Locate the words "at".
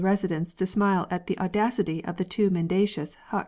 1.11-1.27